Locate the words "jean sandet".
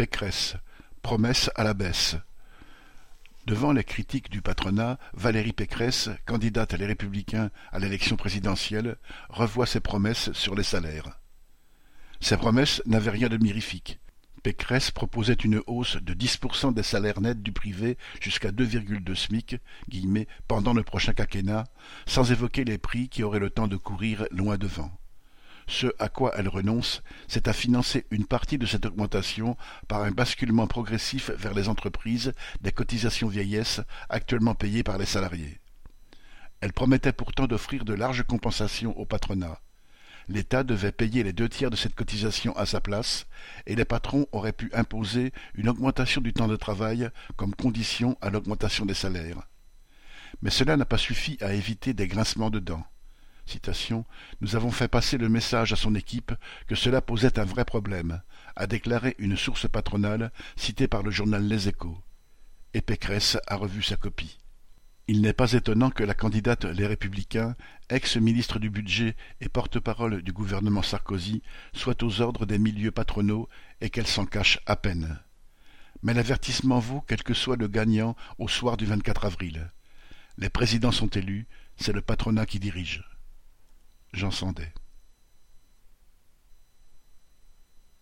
84.12-84.72